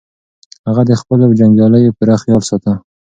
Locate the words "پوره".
1.97-2.15